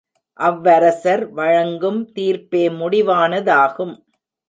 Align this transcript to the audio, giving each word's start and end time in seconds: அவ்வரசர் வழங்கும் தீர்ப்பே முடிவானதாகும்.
அவ்வரசர் 0.39 1.23
வழங்கும் 1.31 2.01
தீர்ப்பே 2.13 2.65
முடிவானதாகும். 2.79 3.95